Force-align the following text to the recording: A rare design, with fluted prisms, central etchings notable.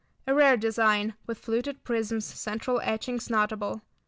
A 0.25 0.33
rare 0.33 0.57
design, 0.57 1.13
with 1.27 1.37
fluted 1.37 1.83
prisms, 1.83 2.25
central 2.25 2.81
etchings 2.83 3.29
notable. 3.29 3.83